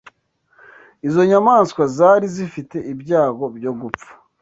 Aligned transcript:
Izo 1.07 1.21
nyamaswa 1.31 1.81
zari 1.95 2.25
zifite 2.35 2.77
ibyago 2.93 3.45
byo 3.57 3.71
gupfa. 3.79 4.11